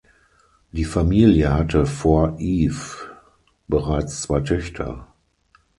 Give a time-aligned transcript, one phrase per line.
[0.71, 3.15] Die Familie hatte vor Eve
[3.67, 5.07] bereits zwei Töchter.